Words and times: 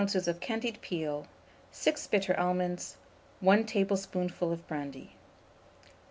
of 0.15 0.39
candied 0.39 0.81
peel, 0.81 1.27
6 1.71 2.07
bitter 2.07 2.35
almonds, 2.39 2.97
1 3.39 3.65
tablespoonful 3.67 4.51
of 4.51 4.67
brandy. 4.67 5.11